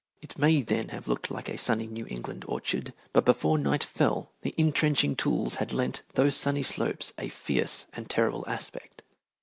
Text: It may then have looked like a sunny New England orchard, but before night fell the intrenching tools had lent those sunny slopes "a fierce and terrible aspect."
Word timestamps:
It 0.19 0.35
may 0.35 0.61
then 0.63 0.87
have 0.89 1.07
looked 1.07 1.29
like 1.29 1.47
a 1.47 1.59
sunny 1.59 1.85
New 1.85 2.07
England 2.09 2.43
orchard, 2.47 2.91
but 3.13 3.23
before 3.23 3.59
night 3.59 3.83
fell 3.83 4.31
the 4.41 4.55
intrenching 4.57 5.15
tools 5.15 5.57
had 5.61 5.71
lent 5.71 6.01
those 6.15 6.35
sunny 6.35 6.63
slopes 6.63 7.13
"a 7.19 7.29
fierce 7.29 7.85
and 7.93 8.09
terrible 8.09 8.43
aspect." 8.47 9.03